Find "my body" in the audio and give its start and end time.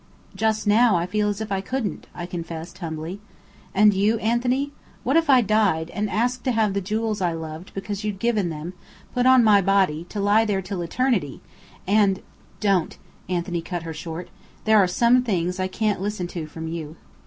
9.43-10.05